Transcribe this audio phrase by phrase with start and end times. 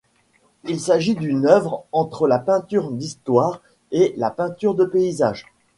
[0.63, 3.61] Il s'agit d'une œuvre entre la peinture d'histoire
[3.91, 5.45] et la peinture de paysage.